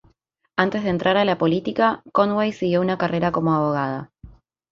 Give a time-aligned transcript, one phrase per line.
[0.57, 4.09] Antes de entrar a la política, Conway siguió una carrera como abogada.